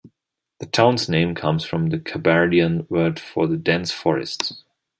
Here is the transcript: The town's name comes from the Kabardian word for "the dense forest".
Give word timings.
The 0.57 0.65
town's 0.65 1.07
name 1.09 1.35
comes 1.35 1.63
from 1.63 1.89
the 1.89 1.99
Kabardian 1.99 2.89
word 2.89 3.19
for 3.19 3.45
"the 3.45 3.55
dense 3.55 3.91
forest". 3.91 4.63